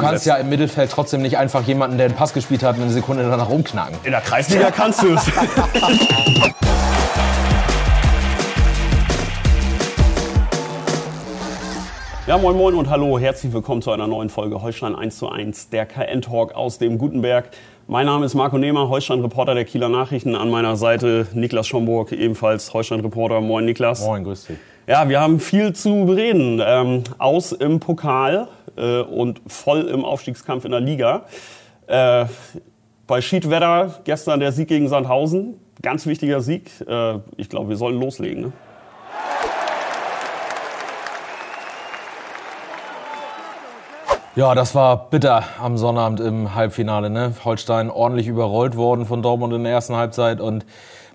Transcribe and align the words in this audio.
kannst 0.00 0.26
ja 0.26 0.36
im 0.36 0.48
Mittelfeld 0.48 0.90
trotzdem 0.90 1.22
nicht 1.22 1.38
einfach 1.38 1.62
jemanden, 1.66 1.96
der 1.96 2.06
einen 2.06 2.14
Pass 2.14 2.32
gespielt 2.32 2.62
hat, 2.62 2.76
eine 2.76 2.90
Sekunde 2.90 3.22
danach 3.22 3.48
rumknacken. 3.48 3.98
In 4.04 4.12
der 4.12 4.20
Kreisliga 4.20 4.70
kannst 4.70 5.02
du 5.02 5.14
es. 5.14 5.22
Ja, 12.26 12.38
moin 12.38 12.56
moin 12.56 12.74
und 12.76 12.88
hallo, 12.88 13.18
herzlich 13.18 13.52
willkommen 13.52 13.82
zu 13.82 13.90
einer 13.90 14.06
neuen 14.06 14.28
Folge 14.28 14.62
Holstein 14.62 14.94
1 14.94 15.18
zu 15.18 15.28
1, 15.28 15.70
der 15.70 15.84
KN-Talk 15.84 16.54
aus 16.54 16.78
dem 16.78 16.96
Gutenberg. 16.96 17.48
Mein 17.88 18.06
Name 18.06 18.24
ist 18.24 18.36
Marco 18.36 18.56
Nehmer, 18.56 18.88
Holstein-Reporter 18.88 19.56
der 19.56 19.64
Kieler 19.64 19.88
Nachrichten. 19.88 20.36
An 20.36 20.48
meiner 20.48 20.76
Seite 20.76 21.26
Niklas 21.34 21.66
Schomburg, 21.66 22.12
ebenfalls 22.12 22.72
Holstein-Reporter. 22.72 23.40
Moin 23.40 23.64
Niklas. 23.64 24.04
Moin, 24.06 24.22
grüß 24.22 24.44
dich. 24.44 24.58
Ja, 24.86 25.08
wir 25.08 25.20
haben 25.20 25.40
viel 25.40 25.72
zu 25.72 26.04
bereden. 26.04 26.62
Ähm, 26.64 27.02
aus 27.18 27.50
im 27.50 27.80
Pokal 27.80 28.46
äh, 28.80 29.02
und 29.02 29.42
voll 29.46 29.82
im 29.82 30.04
Aufstiegskampf 30.04 30.64
in 30.64 30.70
der 30.70 30.80
Liga. 30.80 31.26
Äh, 31.86 32.24
bei 33.06 33.20
Schiedwetter 33.20 34.00
gestern 34.04 34.40
der 34.40 34.52
Sieg 34.52 34.68
gegen 34.68 34.88
Sandhausen. 34.88 35.54
Ganz 35.82 36.06
wichtiger 36.06 36.40
Sieg. 36.40 36.70
Äh, 36.88 37.18
ich 37.36 37.48
glaube, 37.48 37.68
wir 37.68 37.76
sollen 37.76 38.00
loslegen. 38.00 38.42
Ne? 38.42 38.52
Ja, 44.36 44.54
das 44.54 44.76
war 44.76 45.10
bitter 45.10 45.42
am 45.60 45.76
Sonnabend 45.76 46.20
im 46.20 46.54
Halbfinale. 46.54 47.10
Ne? 47.10 47.34
Holstein 47.44 47.90
ordentlich 47.90 48.28
überrollt 48.28 48.76
worden 48.76 49.04
von 49.04 49.22
Dortmund 49.22 49.52
in 49.52 49.64
der 49.64 49.72
ersten 49.72 49.96
Halbzeit 49.96 50.40
und 50.40 50.64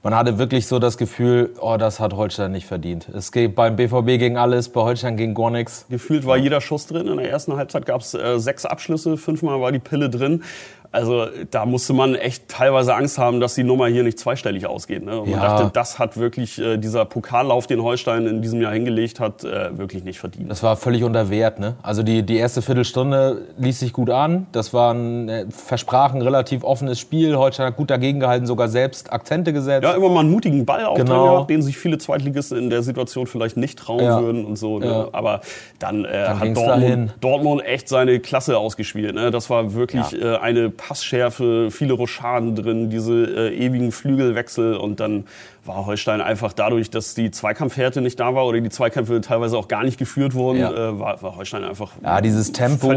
man 0.05 0.13
hatte 0.13 0.37
wirklich 0.37 0.67
so 0.67 0.77
das 0.77 0.99
Gefühl, 0.99 1.49
oh, 1.59 1.77
das 1.77 1.99
hat 1.99 2.13
Holstein 2.13 2.51
nicht 2.51 2.67
verdient. 2.67 3.09
Es 3.09 3.31
geht 3.31 3.55
beim 3.55 3.75
BVB 3.75 4.19
gegen 4.19 4.37
alles, 4.37 4.69
bei 4.69 4.81
Holstein 4.81 5.17
gegen 5.17 5.33
gar 5.33 5.49
nichts. 5.49 5.87
Gefühlt 5.89 6.27
war 6.27 6.37
jeder 6.37 6.61
Schuss 6.61 6.85
drin. 6.85 7.07
In 7.07 7.17
der 7.17 7.27
ersten 7.27 7.55
Halbzeit 7.55 7.87
gab 7.87 8.01
es 8.01 8.13
äh, 8.13 8.37
sechs 8.37 8.67
Abschlüsse, 8.67 9.17
fünfmal 9.17 9.59
war 9.61 9.71
die 9.71 9.79
Pille 9.79 10.11
drin. 10.11 10.43
Also 10.91 11.27
da 11.52 11.66
musste 11.66 11.94
man 11.94 12.16
echt 12.16 12.48
teilweise 12.48 12.96
Angst 12.96 13.18
haben, 13.18 13.40
dass 13.40 13.55
die 13.55 13.63
Nummer 13.63 13.87
hier 13.87 14.04
nicht 14.04 14.20
zweistellig 14.20 14.68
ausgeht. 14.68 15.04
Ne? 15.04 15.20
Und 15.20 15.29
man 15.29 15.40
ja. 15.40 15.57
dachte, 15.57 15.71
das 15.73 15.99
hat 15.99 16.18
wirklich 16.18 16.59
äh, 16.59 16.77
dieser 16.77 17.05
Pokallauf, 17.05 17.68
den 17.68 17.82
Holstein 17.82 18.27
in 18.27 18.41
diesem 18.41 18.62
Jahr 18.62 18.73
hingelegt 18.73 19.20
hat, 19.20 19.43
äh, 19.43 19.77
wirklich 19.77 20.04
nicht 20.04 20.20
verdient. 20.20 20.49
Das 20.49 20.63
war 20.63 20.76
völlig 20.76 21.04
unter 21.04 21.29
Wert. 21.29 21.59
Ne? 21.59 21.76
Also 21.82 22.04
die, 22.04 22.24
die 22.24 22.37
erste 22.37 22.62
Viertelstunde 22.62 23.41
ließ 23.57 23.79
sich 23.79 23.93
gut 23.93 24.09
an. 24.09 24.48
Das 24.51 24.74
war 24.74 24.93
ein 24.93 25.29
äh, 25.29 25.46
versprachen 25.49 26.21
relativ 26.21 26.63
offenes 26.63 26.99
Spiel. 26.99 27.35
Holstein 27.35 27.68
hat 27.68 27.76
gut 27.76 27.90
dagegen 27.90 28.20
gehalten, 28.20 28.46
sogar 28.46 28.68
selbst 28.68 29.12
Akzente 29.12 29.54
gesetzt. 29.54 29.84
Ja, 29.84 29.93
immer 29.93 30.09
mal 30.09 30.21
einen 30.21 30.31
mutigen 30.31 30.65
Ball 30.65 30.85
auch 30.85 30.96
genau. 30.96 31.31
gehabt, 31.31 31.49
den 31.49 31.62
sich 31.62 31.77
viele 31.77 31.98
Zweitligisten 31.98 32.57
in 32.57 32.70
der 32.70 32.84
Situation 32.84 33.27
vielleicht 33.27 33.57
nicht 33.57 33.79
trauen 33.79 34.04
ja. 34.04 34.21
würden 34.21 34.46
und 34.46 34.57
so. 34.57 34.79
Ne? 34.79 34.85
Ja. 34.85 35.07
Aber 35.12 35.41
dann, 35.79 36.05
äh, 36.05 36.26
dann 36.26 36.40
hat 36.40 36.57
Dortmund, 36.57 37.13
Dortmund, 37.21 37.65
echt 37.65 37.90
seine 37.90 38.20
Klasse 38.20 38.57
ausgespielt. 38.57 39.15
Ne? 39.15 39.31
Das 39.31 39.49
war 39.49 39.74
wirklich 39.74 40.21
äh, 40.21 40.35
eine 40.37 40.70
Passschärfe, 40.77 41.70
viele 41.71 41.93
Rochaden 41.93 42.55
drin, 42.55 42.90
diese 42.90 43.13
äh, 43.13 43.55
ewigen 43.55 43.91
Flügelwechsel. 43.91 44.76
Und 44.76 44.99
dann 44.99 45.26
war 45.65 45.85
Holstein 45.85 46.21
einfach 46.21 46.54
dadurch, 46.54 46.90
dass 46.90 47.15
die 47.15 47.31
Zweikampfhärte 47.31 48.01
nicht 48.01 48.20
da 48.20 48.35
war 48.35 48.45
oder 48.45 48.62
die 48.62 48.70
Zweikämpfe 48.70 49.21
teilweise 49.21 49.57
auch 49.57 49.68
gar 49.68 49.84
nicht 49.84 49.98
geführt 49.98 50.34
wurden, 50.34 50.59
ja. 50.59 50.71
äh, 50.71 50.99
war, 50.99 51.21
war, 51.21 51.35
Holstein 51.35 51.63
einfach 51.63 51.93
ja, 52.03 52.21
dieses 52.21 52.51
Tempo, 52.51 52.93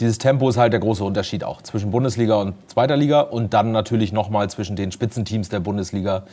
Dieses 0.00 0.18
Tempo 0.18 0.48
ist 0.48 0.56
halt 0.56 0.72
der 0.72 0.80
große 0.80 1.02
Unterschied 1.02 1.44
auch 1.44 1.62
zwischen 1.62 1.90
Bundesliga 1.90 2.36
und 2.36 2.54
zweiter 2.68 2.96
Liga 2.96 3.20
und 3.22 3.54
dann 3.54 3.72
natürlich 3.72 4.12
nochmal 4.12 4.50
zwischen 4.50 4.76
den 4.76 4.92
Spitzenteams 4.92 5.48
der 5.48 5.60
Bundesliga 5.60 6.24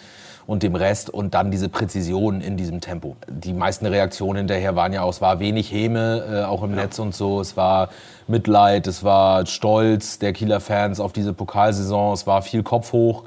und 0.46 0.64
dem 0.64 0.76
Rest 0.76 1.10
und 1.10 1.34
dann 1.34 1.52
diese 1.52 1.70
Präzision 1.70 2.42
in 2.42 2.58
diesem 2.58 2.82
Tempo. 2.82 3.16
Die 3.28 3.54
meisten 3.54 3.86
Reaktionen 3.86 4.38
hinterher 4.38 4.76
waren 4.76 4.94
ja 4.94 5.02
auch, 5.04 5.12
es 5.12 5.22
war 5.22 5.40
wenig 5.40 5.72
Häme, 5.72 6.24
äh, 6.30 6.44
auch 6.44 6.64
im 6.64 6.72
ja. 6.72 6.84
Netz 6.84 7.00
und 7.00 7.16
so. 7.16 7.40
Es 7.40 7.56
war 7.56 7.90
Mitleid, 8.28 8.88
es 8.88 9.04
war 9.04 9.46
Stolz 9.46 10.20
der 10.20 10.34
Kieler 10.34 10.60
Fans 10.60 11.00
auf 11.00 11.14
diese 11.14 11.34
Pokalsaison, 11.34 12.14
es 12.14 12.28
war 12.28 12.42
viel 12.42 12.64
Kopf 12.64 12.94
hoch. 12.94 13.24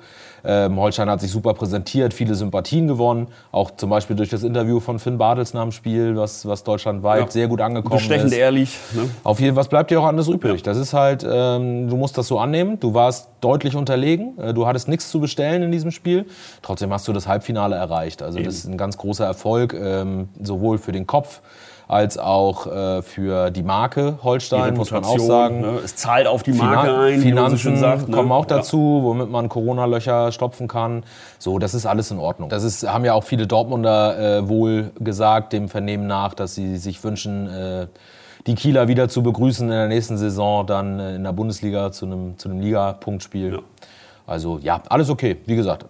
Ähm, 0.46 0.78
Holstein 0.78 1.10
hat 1.10 1.20
sich 1.20 1.30
super 1.30 1.54
präsentiert, 1.54 2.14
viele 2.14 2.34
Sympathien 2.34 2.86
gewonnen. 2.86 3.26
Auch 3.50 3.72
zum 3.72 3.90
Beispiel 3.90 4.14
durch 4.14 4.28
das 4.28 4.44
Interview 4.44 4.78
von 4.78 4.98
Finn 4.98 5.18
Bartels 5.18 5.54
nach 5.54 5.62
dem 5.62 5.72
Spiel, 5.72 6.16
was, 6.16 6.46
was 6.46 6.62
deutschlandweit 6.62 7.20
ja. 7.20 7.30
sehr 7.30 7.48
gut 7.48 7.60
angekommen 7.60 7.96
Bestechend 7.96 8.26
ist. 8.26 8.38
ehrlich. 8.38 8.78
Ne? 8.94 9.10
Auf 9.24 9.40
jeden 9.40 9.54
Fall, 9.54 9.60
was 9.62 9.68
bleibt 9.68 9.90
dir 9.90 10.00
auch 10.00 10.06
anders 10.06 10.28
übrig? 10.28 10.58
Ja. 10.58 10.64
Das 10.64 10.78
ist 10.78 10.92
halt, 10.92 11.26
ähm, 11.28 11.88
du 11.88 11.96
musst 11.96 12.16
das 12.16 12.28
so 12.28 12.38
annehmen. 12.38 12.78
Du 12.78 12.94
warst 12.94 13.28
deutlich 13.40 13.74
unterlegen. 13.74 14.38
Äh, 14.38 14.54
du 14.54 14.66
hattest 14.66 14.88
nichts 14.88 15.10
zu 15.10 15.20
bestellen 15.20 15.62
in 15.62 15.72
diesem 15.72 15.90
Spiel. 15.90 16.26
Trotzdem 16.62 16.92
hast 16.92 17.08
du 17.08 17.12
das 17.12 17.26
Halbfinale 17.26 17.74
erreicht. 17.74 18.22
Also 18.22 18.38
Eben. 18.38 18.46
das 18.46 18.56
ist 18.56 18.66
ein 18.66 18.78
ganz 18.78 18.96
großer 18.98 19.24
Erfolg, 19.24 19.74
ähm, 19.74 20.28
sowohl 20.40 20.78
für 20.78 20.92
den 20.92 21.06
Kopf, 21.06 21.40
als 21.88 22.18
auch 22.18 22.66
äh, 22.66 23.02
für 23.02 23.50
die 23.50 23.62
Marke 23.62 24.18
Holstein, 24.24 24.74
die 24.74 24.78
muss 24.78 24.90
man 24.90 25.04
auch 25.04 25.18
sagen. 25.18 25.60
Ne? 25.60 25.78
Es 25.84 25.94
zahlt 25.94 26.26
auf 26.26 26.42
die 26.42 26.52
Marke 26.52 26.88
Finan 26.88 27.00
ein, 27.00 27.20
Finanzen 27.20 27.76
sagt, 27.76 28.08
ne? 28.08 28.16
kommen 28.16 28.32
auch 28.32 28.44
dazu, 28.44 29.00
womit 29.02 29.30
man 29.30 29.48
Corona-Löcher 29.48 30.32
stopfen 30.32 30.66
kann. 30.66 31.04
So, 31.38 31.58
das 31.60 31.74
ist 31.74 31.86
alles 31.86 32.10
in 32.10 32.18
Ordnung. 32.18 32.48
Das 32.48 32.64
ist, 32.64 32.88
haben 32.88 33.04
ja 33.04 33.14
auch 33.14 33.22
viele 33.22 33.46
Dortmunder 33.46 34.38
äh, 34.38 34.48
wohl 34.48 34.90
gesagt, 34.98 35.52
dem 35.52 35.68
Vernehmen 35.68 36.08
nach, 36.08 36.34
dass 36.34 36.56
sie 36.56 36.76
sich 36.76 37.02
wünschen, 37.04 37.48
äh, 37.48 37.86
die 38.48 38.54
Kieler 38.56 38.88
wieder 38.88 39.08
zu 39.08 39.22
begrüßen 39.22 39.66
in 39.66 39.72
der 39.72 39.88
nächsten 39.88 40.18
Saison, 40.18 40.66
dann 40.66 40.98
äh, 40.98 41.14
in 41.14 41.22
der 41.22 41.32
Bundesliga 41.32 41.92
zu 41.92 42.06
einem, 42.06 42.36
zu 42.36 42.48
einem 42.48 42.60
Liga-Punktspiel. 42.60 43.52
Ja. 43.52 43.58
Also 44.26 44.58
ja, 44.60 44.82
alles 44.88 45.08
okay. 45.08 45.36
Wie 45.46 45.54
gesagt, 45.54 45.86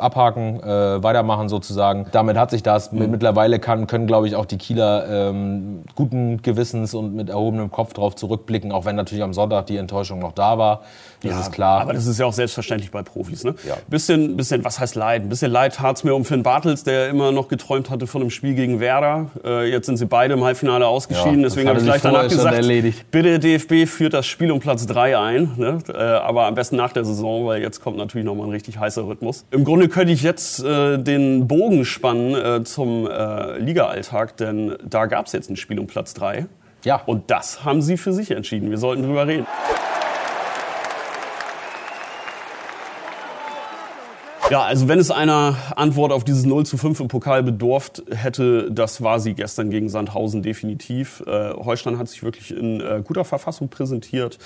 abhaken, 0.00 0.62
äh, 0.62 1.02
weitermachen 1.02 1.48
sozusagen. 1.48 2.06
Damit 2.12 2.36
hat 2.36 2.50
sich 2.50 2.62
das. 2.62 2.92
Mhm. 2.92 3.10
Mittlerweile 3.10 3.58
kann, 3.58 3.86
können, 3.86 4.06
glaube 4.06 4.26
ich, 4.28 4.36
auch 4.36 4.46
die 4.46 4.58
Kieler 4.58 5.28
ähm, 5.30 5.82
guten 5.94 6.42
Gewissens 6.42 6.94
und 6.94 7.14
mit 7.14 7.28
erhobenem 7.28 7.70
Kopf 7.70 7.92
darauf 7.92 8.16
zurückblicken, 8.16 8.72
auch 8.72 8.84
wenn 8.84 8.96
natürlich 8.96 9.22
am 9.22 9.32
Sonntag 9.32 9.66
die 9.66 9.76
Enttäuschung 9.76 10.18
noch 10.18 10.32
da 10.32 10.58
war. 10.58 10.82
Das 11.22 11.32
ja, 11.32 11.40
ist 11.40 11.52
klar. 11.52 11.80
Aber 11.80 11.92
das 11.94 12.06
ist 12.06 12.18
ja 12.18 12.26
auch 12.26 12.32
selbstverständlich 12.32 12.90
bei 12.90 13.02
Profis. 13.02 13.42
Ne? 13.42 13.54
Ja. 13.66 13.76
Bisschen, 13.88 14.36
bisschen, 14.36 14.64
was 14.64 14.78
heißt 14.78 14.94
Leid? 14.94 15.22
Ein 15.22 15.28
bisschen 15.28 15.50
Leid 15.50 15.74
tat 15.74 15.96
es 15.96 16.04
mir 16.04 16.14
um 16.14 16.24
Finn 16.24 16.42
Bartels, 16.42 16.84
der 16.84 17.08
immer 17.08 17.32
noch 17.32 17.48
geträumt 17.48 17.90
hatte 17.90 18.06
von 18.06 18.20
einem 18.20 18.30
Spiel 18.30 18.54
gegen 18.54 18.78
Werder. 18.78 19.26
Äh, 19.44 19.70
jetzt 19.70 19.86
sind 19.86 19.96
sie 19.96 20.06
beide 20.06 20.34
im 20.34 20.44
Halbfinale 20.44 20.86
ausgeschieden. 20.86 21.40
Ja, 21.40 21.48
Deswegen 21.48 21.68
habe 21.68 21.78
ich 21.78 21.84
gleich 21.84 22.02
danach 22.02 22.28
gesagt, 22.28 22.54
erledigt. 22.54 23.10
bitte 23.10 23.40
DFB 23.40 23.88
führt 23.88 24.14
das 24.14 24.26
Spiel 24.26 24.52
um 24.52 24.60
Platz 24.60 24.86
3 24.86 25.18
ein. 25.18 25.52
Ne? 25.56 25.78
Äh, 25.88 25.96
aber 25.96 26.46
am 26.46 26.54
besten 26.54 26.76
nach 26.76 26.92
der 26.92 27.04
Saison, 27.04 27.46
weil 27.46 27.62
jetzt 27.62 27.82
kommt 27.82 27.96
natürlich 27.96 28.24
nochmal 28.24 28.46
ein 28.46 28.52
richtig 28.52 28.78
heißer 28.78 29.06
Rhythmus. 29.06 29.44
Im 29.50 29.64
Grunde 29.64 29.87
könnte 29.88 30.12
ich 30.12 30.22
jetzt 30.22 30.62
äh, 30.62 30.98
den 30.98 31.48
Bogen 31.48 31.84
spannen 31.84 32.34
äh, 32.34 32.64
zum 32.64 33.06
äh, 33.06 33.58
Liga-Alltag, 33.58 34.36
denn 34.36 34.76
da 34.84 35.06
gab 35.06 35.26
es 35.26 35.32
jetzt 35.32 35.50
ein 35.50 35.56
Spiel 35.56 35.78
um 35.78 35.86
Platz 35.86 36.14
3. 36.14 36.46
Ja. 36.84 37.02
Und 37.06 37.30
das 37.30 37.64
haben 37.64 37.82
sie 37.82 37.96
für 37.96 38.12
sich 38.12 38.30
entschieden. 38.30 38.70
Wir 38.70 38.78
sollten 38.78 39.02
drüber 39.02 39.26
reden. 39.26 39.46
Ja, 44.50 44.62
also 44.62 44.88
wenn 44.88 44.98
es 44.98 45.10
einer 45.10 45.56
Antwort 45.76 46.10
auf 46.10 46.24
dieses 46.24 46.46
0 46.46 46.64
zu 46.64 46.78
5 46.78 47.00
im 47.00 47.08
Pokal 47.08 47.42
bedurft 47.42 48.02
hätte, 48.10 48.70
das 48.70 49.02
war 49.02 49.20
sie 49.20 49.34
gestern 49.34 49.68
gegen 49.68 49.90
Sandhausen 49.90 50.42
definitiv. 50.42 51.22
Äh, 51.26 51.52
Holstein 51.52 51.98
hat 51.98 52.08
sich 52.08 52.22
wirklich 52.22 52.56
in 52.56 52.80
äh, 52.80 53.02
guter 53.04 53.26
Verfassung 53.26 53.68
präsentiert. 53.68 54.38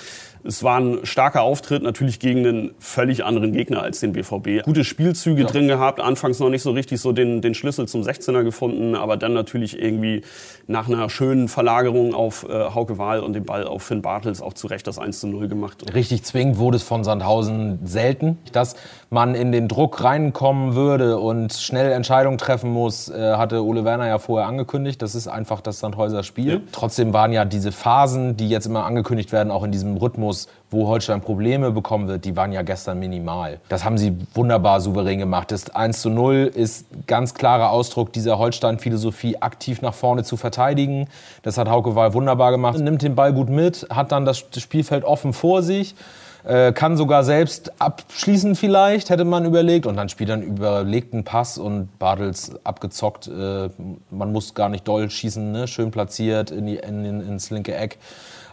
Es 0.43 0.61
war 0.61 0.77
ein 0.81 0.99
starker 1.03 1.43
Auftritt, 1.43 1.83
natürlich 1.83 2.19
gegen 2.19 2.45
einen 2.45 2.71
völlig 2.79 3.23
anderen 3.23 3.53
Gegner 3.53 3.81
als 3.81 4.01
den 4.01 4.11
BVB. 4.11 4.63
Gute 4.65 4.83
Spielzüge 4.83 5.43
ja. 5.43 5.47
drin 5.47 5.69
gehabt, 5.69 6.01
anfangs 6.01 6.39
noch 6.39 6.49
nicht 6.49 6.63
so 6.63 6.71
richtig 6.71 6.99
so 6.99 7.13
den, 7.13 7.41
den 7.41 7.53
Schlüssel 7.53 7.87
zum 7.87 8.01
16er 8.01 8.43
gefunden, 8.43 8.95
aber 8.95 9.15
dann 9.15 9.33
natürlich 9.33 9.79
irgendwie 9.79 10.23
nach 10.67 10.89
einer 10.89 11.09
schönen 11.09 11.47
Verlagerung 11.47 12.13
auf 12.13 12.45
äh, 12.49 12.51
Hauke 12.51 12.97
Wahl 12.97 13.21
und 13.21 13.33
den 13.33 13.45
Ball 13.45 13.65
auf 13.65 13.83
Finn 13.83 14.01
Bartels 14.01 14.41
auch 14.41 14.53
zu 14.53 14.67
Recht 14.67 14.85
das 14.85 14.99
1 14.99 15.21
zu 15.21 15.27
0 15.27 15.47
gemacht. 15.47 15.93
Richtig 15.93 16.23
zwingend 16.23 16.57
wurde 16.57 16.75
es 16.75 16.83
von 16.83 17.05
Sandhausen 17.05 17.79
selten, 17.85 18.37
dass 18.51 18.75
man 19.09 19.35
in 19.35 19.53
den 19.53 19.69
Druck 19.69 19.92
reinkommen 20.01 20.75
würde 20.75 21.19
und 21.19 21.53
schnell 21.53 21.91
Entscheidungen 21.91 22.37
treffen 22.37 22.71
muss, 22.71 23.09
äh, 23.09 23.35
hatte 23.35 23.63
Ole 23.63 23.83
Werner 23.83 24.07
ja 24.07 24.19
vorher 24.19 24.47
angekündigt. 24.47 25.01
Das 25.01 25.15
ist 25.15 25.27
einfach 25.27 25.61
das 25.61 25.79
Sandhäuser 25.79 26.23
Spiel. 26.23 26.53
Ja. 26.53 26.59
Trotzdem 26.71 27.13
waren 27.13 27.33
ja 27.33 27.45
diese 27.45 27.71
Phasen, 27.71 28.37
die 28.37 28.49
jetzt 28.49 28.65
immer 28.65 28.85
angekündigt 28.85 29.31
werden, 29.31 29.51
auch 29.51 29.63
in 29.63 29.71
diesem 29.71 29.97
Rhythmus, 29.97 30.47
wo 30.71 30.87
Holstein 30.87 31.21
Probleme 31.21 31.71
bekommen 31.71 32.07
wird, 32.07 32.25
die 32.25 32.35
waren 32.35 32.51
ja 32.51 32.63
gestern 32.63 32.99
minimal. 32.99 33.59
Das 33.69 33.85
haben 33.85 33.97
sie 33.97 34.17
wunderbar 34.33 34.81
souverän 34.81 35.19
gemacht. 35.19 35.51
Das 35.51 35.69
1 35.69 36.01
zu 36.01 36.09
0 36.09 36.51
ist 36.53 36.87
ganz 37.07 37.33
klarer 37.33 37.69
Ausdruck 37.69 38.11
dieser 38.11 38.39
Holstein-Philosophie, 38.39 39.37
aktiv 39.41 39.81
nach 39.81 39.93
vorne 39.93 40.23
zu 40.23 40.37
verteidigen. 40.37 41.07
Das 41.43 41.57
hat 41.57 41.69
Hauke 41.69 41.95
Wahl 41.95 42.13
wunderbar 42.13 42.51
gemacht. 42.51 42.79
Nimmt 42.79 43.01
den 43.01 43.15
Ball 43.15 43.33
gut 43.33 43.49
mit, 43.49 43.87
hat 43.89 44.11
dann 44.11 44.25
das 44.25 44.39
Spielfeld 44.39 45.03
offen 45.03 45.33
vor 45.33 45.61
sich 45.61 45.95
äh, 46.43 46.73
kann 46.73 46.97
sogar 46.97 47.23
selbst 47.23 47.71
abschließen 47.79 48.55
vielleicht, 48.55 49.09
hätte 49.09 49.25
man 49.25 49.45
überlegt. 49.45 49.85
Und 49.85 49.95
dann 49.95 50.09
spielt 50.09 50.29
er 50.29 50.35
einen 50.35 50.43
überlegten 50.43 51.23
Pass 51.23 51.57
und 51.57 51.97
Bartels 51.99 52.51
abgezockt. 52.63 53.27
Äh, 53.27 53.69
man 54.09 54.31
muss 54.31 54.53
gar 54.53 54.69
nicht 54.69 54.87
doll 54.87 55.09
schießen, 55.09 55.51
ne? 55.51 55.67
schön 55.67 55.91
platziert 55.91 56.51
in 56.51 56.65
die, 56.65 56.77
in, 56.77 57.05
in, 57.05 57.21
ins 57.21 57.49
linke 57.49 57.75
Eck. 57.75 57.97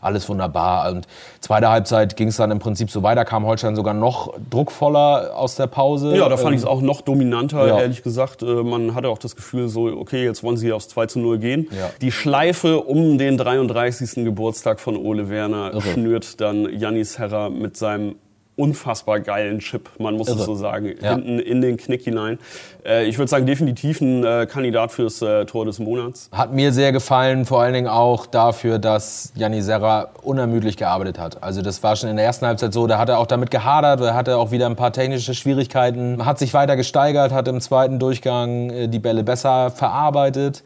alles 0.00 0.28
wunderbar. 0.28 0.90
Und 0.90 1.06
zweite 1.40 1.68
Halbzeit 1.68 2.16
ging 2.16 2.28
es 2.28 2.36
dann 2.36 2.50
im 2.50 2.58
Prinzip 2.58 2.90
so 2.90 3.02
weiter, 3.02 3.24
kam 3.24 3.44
Holstein 3.46 3.76
sogar 3.76 3.94
noch 3.94 4.34
druckvoller 4.50 5.36
aus 5.36 5.56
der 5.56 5.66
Pause. 5.66 6.16
Ja, 6.16 6.28
da 6.28 6.36
fand 6.36 6.48
ähm, 6.48 6.54
ich 6.54 6.60
es 6.60 6.66
auch 6.66 6.80
noch 6.80 7.00
dominanter, 7.00 7.66
ja. 7.66 7.80
ehrlich 7.80 8.02
gesagt. 8.02 8.42
Äh, 8.42 8.46
man 8.46 8.94
hatte 8.94 9.08
auch 9.08 9.18
das 9.18 9.36
Gefühl, 9.36 9.68
so, 9.68 9.86
okay, 9.86 10.24
jetzt 10.24 10.42
wollen 10.42 10.56
sie 10.56 10.72
aufs 10.72 10.88
2 10.88 11.06
zu 11.06 11.18
0 11.18 11.38
gehen. 11.38 11.68
Ja. 11.70 11.90
Die 12.00 12.12
Schleife 12.12 12.80
um 12.80 13.18
den 13.18 13.36
33. 13.36 14.24
Geburtstag 14.24 14.80
von 14.80 14.96
Ole 14.96 15.28
Werner 15.28 15.72
Irre. 15.72 15.82
schnürt 15.82 16.40
dann 16.40 16.68
Janis 16.78 17.18
Herrer 17.18 17.50
mit 17.50 17.76
seinem 17.80 18.14
unfassbar 18.60 19.20
geilen 19.20 19.60
Chip, 19.60 19.88
man 19.98 20.16
muss 20.16 20.28
Irre. 20.28 20.40
es 20.40 20.44
so 20.44 20.54
sagen, 20.54 20.94
ja. 21.00 21.12
hinten 21.12 21.38
in 21.38 21.62
den 21.62 21.78
Knick 21.78 22.02
hinein. 22.02 22.38
Äh, 22.84 23.06
ich 23.06 23.16
würde 23.16 23.28
sagen, 23.28 23.46
definitiv 23.46 24.00
ein 24.02 24.22
äh, 24.22 24.46
Kandidat 24.46 24.92
fürs 24.92 25.22
äh, 25.22 25.46
Tor 25.46 25.64
des 25.64 25.78
Monats. 25.78 26.28
Hat 26.30 26.52
mir 26.52 26.72
sehr 26.72 26.92
gefallen, 26.92 27.46
vor 27.46 27.62
allen 27.62 27.72
Dingen 27.72 27.88
auch 27.88 28.26
dafür, 28.26 28.78
dass 28.78 29.32
Janni 29.34 29.62
Serra 29.62 30.10
unermüdlich 30.22 30.76
gearbeitet 30.76 31.18
hat. 31.18 31.42
Also 31.42 31.62
das 31.62 31.82
war 31.82 31.96
schon 31.96 32.10
in 32.10 32.16
der 32.16 32.26
ersten 32.26 32.46
Halbzeit 32.46 32.74
so, 32.74 32.86
da 32.86 32.98
hat 32.98 33.08
er 33.08 33.18
auch 33.18 33.26
damit 33.26 33.50
gehadert, 33.50 34.00
er 34.02 34.14
hatte 34.14 34.36
auch 34.36 34.50
wieder 34.50 34.66
ein 34.66 34.76
paar 34.76 34.92
technische 34.92 35.32
Schwierigkeiten, 35.32 36.24
hat 36.26 36.38
sich 36.38 36.52
weiter 36.52 36.76
gesteigert, 36.76 37.32
hat 37.32 37.48
im 37.48 37.60
zweiten 37.62 37.98
Durchgang 37.98 38.70
äh, 38.70 38.88
die 38.88 38.98
Bälle 38.98 39.24
besser 39.24 39.70
verarbeitet 39.70 40.62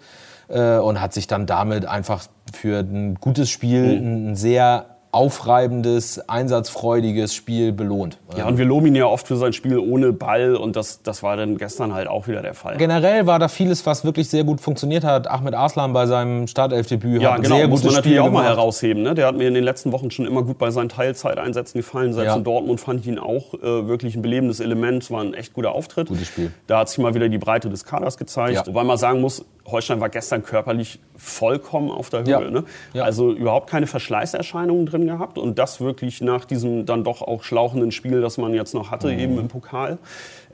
äh, 0.48 0.78
und 0.78 1.00
hat 1.00 1.12
sich 1.12 1.28
dann 1.28 1.46
damit 1.46 1.86
einfach 1.86 2.24
für 2.52 2.80
ein 2.80 3.16
gutes 3.20 3.50
Spiel, 3.50 4.00
mhm. 4.00 4.30
ein 4.30 4.36
sehr 4.36 4.86
aufreibendes, 5.14 6.28
einsatzfreudiges 6.28 7.34
Spiel 7.34 7.72
belohnt. 7.72 8.18
Ja, 8.36 8.46
und 8.46 8.58
wir 8.58 8.64
loben 8.64 8.86
ihn 8.86 8.96
ja 8.96 9.06
oft 9.06 9.28
für 9.28 9.36
sein 9.36 9.52
Spiel 9.52 9.78
ohne 9.78 10.12
Ball 10.12 10.56
und 10.56 10.74
das, 10.74 11.02
das 11.02 11.22
war 11.22 11.36
dann 11.36 11.56
gestern 11.56 11.94
halt 11.94 12.08
auch 12.08 12.26
wieder 12.26 12.42
der 12.42 12.54
Fall. 12.54 12.76
Generell 12.76 13.26
war 13.26 13.38
da 13.38 13.46
vieles, 13.46 13.86
was 13.86 14.04
wirklich 14.04 14.28
sehr 14.28 14.42
gut 14.42 14.60
funktioniert 14.60 15.04
hat. 15.04 15.28
Ahmed 15.30 15.54
Arslan 15.54 15.92
bei 15.92 16.06
seinem 16.06 16.48
Startelfdebüt 16.48 17.22
ja, 17.22 17.34
hat 17.34 17.42
genau, 17.42 17.56
sehr 17.56 17.68
muss 17.68 17.84
man 17.84 17.94
natürlich 17.94 18.18
Spiel 18.18 18.28
auch 18.28 18.32
mal 18.32 18.44
herausheben. 18.44 19.04
Ne? 19.04 19.14
Der 19.14 19.28
hat 19.28 19.36
mir 19.36 19.46
in 19.46 19.54
den 19.54 19.64
letzten 19.64 19.92
Wochen 19.92 20.10
schon 20.10 20.26
immer 20.26 20.42
gut 20.42 20.58
bei 20.58 20.72
seinen 20.72 20.88
Teilzeiteinsätzen 20.88 21.80
gefallen. 21.80 22.12
Selbst 22.12 22.30
ja. 22.30 22.36
in 22.36 22.44
Dortmund 22.44 22.80
fand 22.80 23.00
ich 23.00 23.06
ihn 23.06 23.20
auch 23.20 23.54
äh, 23.54 23.86
wirklich 23.86 24.16
ein 24.16 24.22
belebendes 24.22 24.58
Element. 24.58 25.04
Es 25.04 25.10
war 25.12 25.20
ein 25.20 25.34
echt 25.34 25.52
guter 25.52 25.72
Auftritt. 25.72 26.08
Gutes 26.08 26.26
Spiel. 26.26 26.52
Da 26.66 26.80
hat 26.80 26.88
sich 26.88 26.98
mal 26.98 27.14
wieder 27.14 27.28
die 27.28 27.38
Breite 27.38 27.70
des 27.70 27.84
Kaders 27.84 28.16
gezeigt. 28.16 28.54
Ja. 28.54 28.66
Wobei 28.66 28.82
man 28.82 28.98
sagen 28.98 29.20
muss, 29.20 29.44
Holstein 29.66 30.00
war 30.00 30.10
gestern 30.10 30.42
körperlich 30.42 31.00
vollkommen 31.16 31.90
auf 31.90 32.10
der 32.10 32.20
Höhe. 32.20 32.28
Ja. 32.28 32.50
Ne? 32.50 32.64
Ja. 32.92 33.04
Also 33.04 33.32
überhaupt 33.32 33.70
keine 33.70 33.86
Verschleißerscheinungen 33.86 34.86
drin 34.86 35.06
gehabt 35.06 35.38
und 35.38 35.58
das 35.58 35.80
wirklich 35.80 36.20
nach 36.20 36.44
diesem 36.44 36.84
dann 36.84 37.02
doch 37.04 37.22
auch 37.22 37.42
schlauchenden 37.42 37.90
Spiel, 37.90 38.20
das 38.20 38.36
man 38.36 38.52
jetzt 38.52 38.74
noch 38.74 38.90
hatte, 38.90 39.08
mhm. 39.08 39.18
eben 39.18 39.38
im 39.38 39.48
Pokal. 39.48 39.98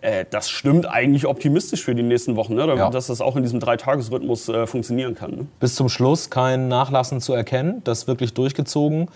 Äh, 0.00 0.26
das 0.30 0.48
stimmt 0.48 0.86
eigentlich 0.86 1.26
optimistisch 1.26 1.84
für 1.84 1.94
die 1.94 2.02
nächsten 2.02 2.36
Wochen, 2.36 2.54
ne? 2.54 2.66
ja. 2.66 2.90
dass 2.90 3.08
das 3.08 3.20
auch 3.20 3.36
in 3.36 3.42
diesem 3.42 3.60
Dreitagesrhythmus 3.60 4.48
äh, 4.48 4.66
funktionieren 4.66 5.14
kann. 5.14 5.30
Ne? 5.30 5.46
Bis 5.58 5.74
zum 5.74 5.88
Schluss 5.88 6.30
kein 6.30 6.68
Nachlassen 6.68 7.20
zu 7.20 7.32
erkennen, 7.32 7.82
das 7.84 8.06
wirklich 8.06 8.32
durchgezogen. 8.34 9.08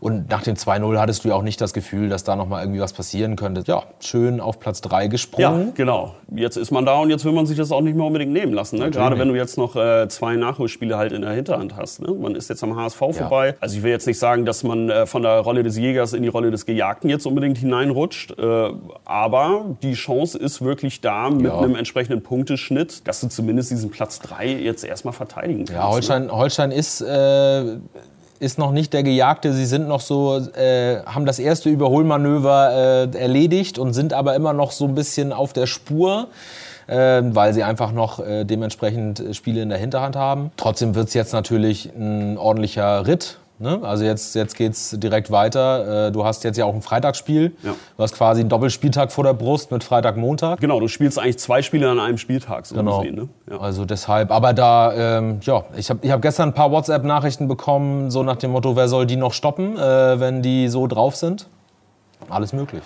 Und 0.00 0.30
nach 0.30 0.42
dem 0.42 0.54
2-0 0.54 0.98
hattest 0.98 1.24
du 1.24 1.28
ja 1.28 1.34
auch 1.34 1.42
nicht 1.42 1.60
das 1.60 1.72
Gefühl, 1.72 2.08
dass 2.08 2.24
da 2.24 2.36
noch 2.36 2.48
mal 2.48 2.62
irgendwie 2.62 2.80
was 2.80 2.92
passieren 2.92 3.36
könnte. 3.36 3.62
Ja, 3.66 3.84
schön 4.00 4.40
auf 4.40 4.60
Platz 4.60 4.80
3 4.80 5.08
gesprungen. 5.08 5.66
Ja, 5.66 5.72
genau. 5.74 6.14
Jetzt 6.34 6.56
ist 6.56 6.70
man 6.70 6.84
da 6.84 6.98
und 6.98 7.10
jetzt 7.10 7.24
will 7.24 7.32
man 7.32 7.46
sich 7.46 7.56
das 7.56 7.72
auch 7.72 7.80
nicht 7.80 7.96
mehr 7.96 8.06
unbedingt 8.06 8.32
nehmen 8.32 8.52
lassen. 8.52 8.78
Ne? 8.78 8.90
Gerade 8.90 9.18
wenn 9.18 9.28
du 9.28 9.34
jetzt 9.34 9.58
noch 9.58 9.76
äh, 9.76 10.08
zwei 10.08 10.36
Nachholspiele 10.36 10.96
halt 10.96 11.12
in 11.12 11.22
der 11.22 11.32
Hinterhand 11.32 11.76
hast. 11.76 12.02
Ne? 12.02 12.12
Man 12.12 12.34
ist 12.34 12.48
jetzt 12.48 12.62
am 12.62 12.76
HSV 12.76 13.00
ja. 13.00 13.12
vorbei. 13.12 13.54
Also 13.60 13.76
ich 13.76 13.82
will 13.82 13.90
jetzt 13.90 14.06
nicht 14.06 14.18
sagen, 14.18 14.44
dass 14.44 14.62
man 14.62 14.90
äh, 14.90 15.06
von 15.06 15.22
der 15.22 15.40
Rolle 15.40 15.62
des 15.62 15.76
Jägers 15.76 16.12
in 16.12 16.22
die 16.22 16.28
Rolle 16.28 16.50
des 16.50 16.66
Gejagten 16.66 17.08
jetzt 17.10 17.26
unbedingt 17.26 17.58
hineinrutscht. 17.58 18.38
Äh, 18.38 18.70
aber 19.04 19.76
die 19.82 19.94
Chance 19.94 20.38
ist 20.38 20.62
wirklich 20.62 21.00
da 21.00 21.30
mit 21.30 21.46
ja. 21.46 21.58
einem 21.58 21.76
entsprechenden 21.76 22.22
Punkteschnitt, 22.22 23.06
dass 23.06 23.20
du 23.20 23.28
zumindest 23.28 23.70
diesen 23.70 23.90
Platz 23.90 24.20
3 24.20 24.48
jetzt 24.48 24.84
erstmal 24.84 25.14
verteidigen 25.14 25.60
kannst. 25.60 25.72
Ja, 25.72 25.88
Holstein, 25.88 26.26
ne? 26.26 26.32
Holstein 26.32 26.70
ist 26.70 27.00
äh, 27.00 27.76
ist 28.40 28.58
noch 28.58 28.72
nicht 28.72 28.92
der 28.92 29.02
Gejagte. 29.02 29.52
Sie 29.52 29.66
sind 29.66 29.88
noch 29.88 30.00
so, 30.00 30.38
äh, 30.38 31.02
haben 31.04 31.26
das 31.26 31.38
erste 31.38 31.68
Überholmanöver 31.68 33.08
äh, 33.12 33.18
erledigt 33.18 33.78
und 33.78 33.92
sind 33.92 34.12
aber 34.12 34.34
immer 34.34 34.52
noch 34.52 34.72
so 34.72 34.86
ein 34.86 34.94
bisschen 34.94 35.32
auf 35.32 35.52
der 35.52 35.66
Spur. 35.66 36.28
Äh, 36.88 37.22
weil 37.34 37.52
sie 37.52 37.64
einfach 37.64 37.90
noch 37.90 38.20
äh, 38.20 38.44
dementsprechend 38.44 39.20
Spiele 39.32 39.60
in 39.60 39.70
der 39.70 39.78
Hinterhand 39.78 40.14
haben. 40.14 40.52
Trotzdem 40.56 40.94
wird 40.94 41.08
es 41.08 41.14
jetzt 41.14 41.32
natürlich 41.32 41.90
ein 41.96 42.38
ordentlicher 42.38 43.08
Ritt 43.08 43.38
Ne? 43.58 43.80
Also 43.82 44.04
jetzt, 44.04 44.34
jetzt 44.34 44.54
geht 44.54 44.72
es 44.72 44.90
direkt 44.98 45.30
weiter. 45.30 46.08
Äh, 46.08 46.12
du 46.12 46.24
hast 46.24 46.44
jetzt 46.44 46.58
ja 46.58 46.66
auch 46.66 46.74
ein 46.74 46.82
Freitagsspiel. 46.82 47.56
Ja. 47.62 47.74
Du 47.96 48.02
hast 48.02 48.14
quasi 48.14 48.40
einen 48.40 48.50
Doppelspieltag 48.50 49.10
vor 49.12 49.24
der 49.24 49.32
Brust 49.32 49.70
mit 49.70 49.82
Freitag, 49.82 50.16
Montag. 50.16 50.60
Genau, 50.60 50.78
du 50.78 50.88
spielst 50.88 51.18
eigentlich 51.18 51.38
zwei 51.38 51.62
Spiele 51.62 51.90
an 51.90 51.98
einem 51.98 52.18
Spieltag. 52.18 52.66
So 52.66 52.74
genau. 52.74 53.00
Gesehen, 53.00 53.14
ne? 53.14 53.28
ja. 53.50 53.58
Also 53.58 53.86
deshalb, 53.86 54.30
aber 54.30 54.52
da, 54.52 55.18
ähm, 55.18 55.38
ja, 55.42 55.64
ich 55.76 55.88
habe 55.88 56.00
ich 56.02 56.10
hab 56.10 56.20
gestern 56.20 56.50
ein 56.50 56.54
paar 56.54 56.70
WhatsApp-Nachrichten 56.70 57.48
bekommen, 57.48 58.10
so 58.10 58.22
nach 58.22 58.36
dem 58.36 58.50
Motto, 58.50 58.76
wer 58.76 58.88
soll 58.88 59.06
die 59.06 59.16
noch 59.16 59.32
stoppen, 59.32 59.78
äh, 59.78 60.20
wenn 60.20 60.42
die 60.42 60.68
so 60.68 60.86
drauf 60.86 61.16
sind? 61.16 61.48
Alles 62.28 62.52
möglich. 62.52 62.82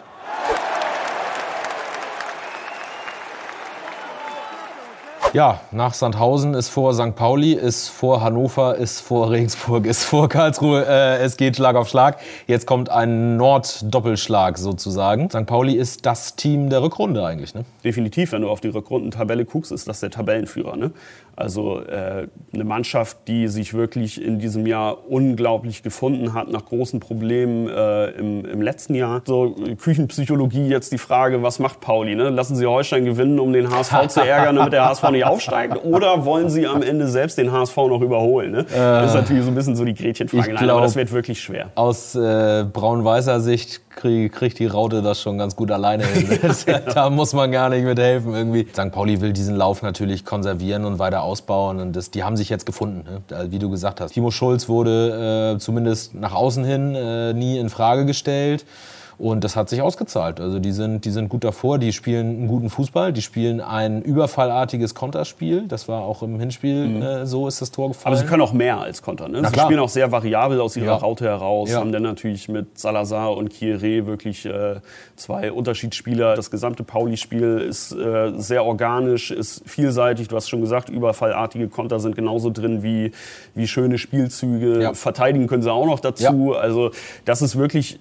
Ja, 5.32 5.60
nach 5.70 5.94
Sandhausen 5.94 6.54
ist 6.54 6.70
vor 6.70 6.92
St. 6.92 7.14
Pauli, 7.14 7.52
ist 7.52 7.88
vor 7.88 8.20
Hannover, 8.20 8.74
ist 8.74 9.00
vor 9.00 9.30
Regensburg, 9.30 9.86
ist 9.86 10.02
vor 10.02 10.28
Karlsruhe. 10.28 10.84
Äh, 10.84 11.18
es 11.18 11.36
geht 11.36 11.54
Schlag 11.54 11.76
auf 11.76 11.88
Schlag. 11.88 12.18
Jetzt 12.48 12.66
kommt 12.66 12.88
ein 12.88 13.36
Nord-Doppelschlag 13.36 14.58
sozusagen. 14.58 15.30
St. 15.30 15.46
Pauli 15.46 15.74
ist 15.74 16.04
das 16.04 16.34
Team 16.34 16.68
der 16.68 16.82
Rückrunde 16.82 17.24
eigentlich. 17.24 17.54
Ne? 17.54 17.64
Definitiv, 17.84 18.32
wenn 18.32 18.42
du 18.42 18.50
auf 18.50 18.60
die 18.60 18.68
Rückrundentabelle 18.70 19.44
guckst, 19.44 19.70
ist 19.70 19.86
das 19.86 20.00
der 20.00 20.10
Tabellenführer. 20.10 20.74
Ne? 20.74 20.90
Also 21.36 21.80
äh, 21.80 22.28
eine 22.52 22.64
Mannschaft, 22.64 23.28
die 23.28 23.48
sich 23.48 23.74
wirklich 23.74 24.22
in 24.22 24.38
diesem 24.38 24.66
Jahr 24.66 25.10
unglaublich 25.10 25.82
gefunden 25.82 26.34
hat 26.34 26.50
nach 26.50 26.64
großen 26.66 27.00
Problemen 27.00 27.68
äh, 27.68 28.10
im, 28.10 28.44
im, 28.44 28.62
letzten 28.62 28.94
Jahr. 28.94 29.22
So 29.24 29.56
Küchenpsychologie 29.80 30.68
jetzt 30.68 30.92
die 30.92 30.98
Frage, 30.98 31.42
was 31.42 31.58
macht 31.58 31.80
Pauli? 31.80 32.14
Ne? 32.14 32.30
Lassen 32.30 32.56
Sie 32.56 32.66
Holstein 32.66 33.04
gewinnen, 33.04 33.40
um 33.40 33.52
den 33.52 33.70
HSV 33.70 34.08
zu 34.08 34.20
ärgern, 34.20 34.56
damit 34.56 34.72
der 34.72 34.84
HSV 34.88 35.10
nicht 35.10 35.24
aufsteigt? 35.24 35.84
Oder 35.84 36.24
wollen 36.24 36.50
Sie 36.50 36.66
am 36.66 36.82
Ende 36.82 37.08
selbst 37.08 37.38
den 37.38 37.52
HSV 37.52 37.76
noch 37.76 38.00
überholen? 38.00 38.52
Ne? 38.52 38.60
Äh, 38.60 38.76
das 38.76 39.10
ist 39.10 39.14
natürlich 39.14 39.44
so 39.44 39.50
ein 39.50 39.54
bisschen 39.54 39.76
so 39.76 39.84
die 39.84 39.94
Gretchenfrage. 39.94 40.52
Nein, 40.54 40.70
aber 40.70 40.80
das 40.82 40.96
wird 40.96 41.12
wirklich 41.12 41.40
schwer. 41.40 41.70
Aus 41.74 42.14
äh, 42.14 42.64
braun-weißer 42.70 43.40
Sicht 43.40 43.80
krieg, 43.90 44.32
kriegt 44.32 44.58
die 44.58 44.66
Raute 44.66 45.02
das 45.02 45.20
schon 45.20 45.38
ganz 45.38 45.56
gut 45.56 45.70
alleine 45.70 46.06
hin. 46.06 46.38
da 46.94 47.10
muss 47.10 47.32
man 47.32 47.52
gar 47.52 47.69
nicht 47.69 47.84
mit 47.84 47.98
helfen 47.98 48.34
irgendwie. 48.34 48.66
St. 48.72 48.90
Pauli 48.92 49.20
will 49.20 49.32
diesen 49.32 49.56
Lauf 49.56 49.82
natürlich 49.82 50.25
konservieren 50.25 50.84
und 50.84 50.98
weiter 50.98 51.22
ausbauen. 51.22 51.81
Und 51.81 51.94
das, 51.94 52.10
die 52.10 52.25
haben 52.25 52.37
sich 52.37 52.48
jetzt 52.48 52.66
gefunden, 52.66 53.04
ne? 53.04 53.46
wie 53.50 53.58
du 53.58 53.70
gesagt 53.70 54.00
hast. 54.00 54.12
Timo 54.12 54.31
Schulz 54.31 54.69
wurde 54.69 55.54
äh, 55.54 55.58
zumindest 55.58 56.14
nach 56.14 56.34
außen 56.34 56.64
hin 56.64 56.94
äh, 56.94 57.32
nie 57.32 57.58
in 57.58 57.69
Frage 57.69 58.06
gestellt. 58.06 58.64
Und 59.20 59.44
das 59.44 59.55
hat 59.55 59.69
sich 59.69 59.82
ausgezahlt. 59.82 60.40
Also 60.40 60.58
die 60.61 60.72
sind, 60.72 61.05
die 61.05 61.11
sind 61.11 61.28
gut 61.28 61.44
davor, 61.44 61.78
die 61.78 61.93
spielen 61.93 62.38
einen 62.38 62.49
guten 62.49 62.70
Fußball, 62.70 63.12
die 63.12 63.20
spielen 63.20 63.61
ein 63.61 64.00
überfallartiges 64.00 64.94
Konterspiel. 64.94 65.69
Das 65.69 65.88
war 65.88 66.05
auch 66.05 66.22
im 66.22 66.40
Hinspiel 66.40 66.87
mhm. 66.87 67.02
äh, 67.02 67.26
so, 67.26 67.46
ist 67.46 67.61
das 67.61 67.70
Tor 67.70 67.88
gefallen. 67.88 68.14
Aber 68.14 68.17
sie 68.17 68.26
können 68.26 68.40
auch 68.40 68.55
mehr 68.55 68.81
als 68.81 69.02
Konter. 69.02 69.28
Ne? 69.28 69.46
sie 69.46 69.61
spielen 69.61 69.78
auch 69.78 69.90
sehr 69.90 70.11
variabel 70.11 70.58
aus 70.58 70.75
ihrer 70.75 70.87
ja. 70.87 70.94
Raute 70.94 71.26
heraus, 71.26 71.70
ja. 71.70 71.81
haben 71.81 71.93
dann 71.93 72.05
natürlich 72.05 72.49
mit 72.49 72.78
Salazar 72.78 73.37
und 73.37 73.52
Kieré 73.52 74.06
wirklich 74.06 74.47
äh, 74.47 74.76
zwei 75.16 75.52
Unterschiedsspieler. 75.52 76.35
Das 76.35 76.50
gesamte 76.50 76.83
Pauli-Spiel 76.83 77.59
ist 77.59 77.92
äh, 77.92 78.33
sehr 78.38 78.64
organisch, 78.64 79.33
ist 79.33 79.68
vielseitig. 79.68 80.28
Du 80.28 80.37
hast 80.37 80.49
schon 80.49 80.62
gesagt, 80.62 80.88
überfallartige 80.88 81.68
Konter 81.68 82.00
sind 82.00 82.16
genauso 82.16 82.49
drin 82.49 82.83
wie, 82.83 83.12
wie 83.54 83.68
schöne 83.68 83.99
Spielzüge. 83.99 84.80
Ja. 84.80 84.94
Verteidigen 84.94 85.47
können 85.47 85.62
sie 85.62 85.71
auch 85.71 85.85
noch 85.85 86.00
dazu. 86.00 86.54
Also 86.54 86.90
das 87.26 87.42
ist 87.42 87.59
wirklich 87.59 88.00